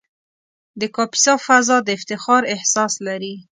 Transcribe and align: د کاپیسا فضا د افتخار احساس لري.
د 0.79 0.81
کاپیسا 0.95 1.33
فضا 1.45 1.77
د 1.83 1.89
افتخار 1.97 2.41
احساس 2.55 2.93
لري. 3.07 3.33